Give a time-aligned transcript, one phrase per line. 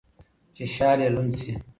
[0.55, 1.51] چي شال يې لوند سي